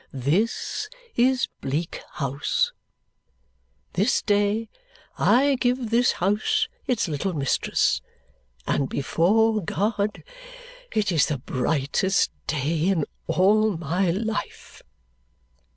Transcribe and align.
This 0.11 0.89
is 1.15 1.47
Bleak 1.61 2.01
House. 2.13 2.71
This 3.93 4.23
day 4.23 4.67
I 5.19 5.57
give 5.61 5.91
this 5.91 6.13
house 6.13 6.67
its 6.87 7.07
little 7.07 7.33
mistress; 7.33 8.01
and 8.65 8.89
before 8.89 9.61
God, 9.63 10.23
it 10.91 11.11
is 11.11 11.27
the 11.27 11.37
brightest 11.37 12.31
day 12.47 12.87
in 12.87 13.05
all 13.27 13.77
my 13.77 14.09
life!" 14.09 14.81